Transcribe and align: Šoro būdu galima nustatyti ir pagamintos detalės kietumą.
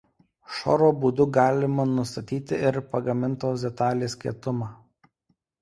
Šoro 0.59 0.87
būdu 1.03 1.27
galima 1.35 1.85
nustatyti 1.91 2.61
ir 2.71 2.79
pagamintos 2.95 3.67
detalės 3.69 4.21
kietumą. 4.25 4.73